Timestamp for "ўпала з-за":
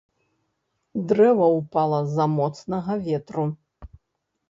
1.59-2.29